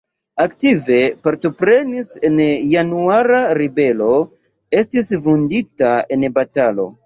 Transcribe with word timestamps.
Aktive 0.43 0.95
partoprenis 1.27 2.09
en 2.31 2.41
Januara 2.71 3.43
ribelo, 3.61 4.11
estis 4.83 5.15
vundita 5.29 5.97
en 6.19 6.31
batalo. 6.43 6.93